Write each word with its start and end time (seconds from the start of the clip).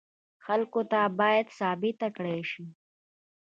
خلکو 0.45 0.81
ته 0.91 0.99
باید 1.19 1.47
ثابته 1.59 2.07
کړای 2.15 2.41
شي. 2.51 2.65